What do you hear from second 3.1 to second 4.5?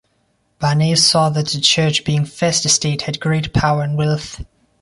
great power and wealth.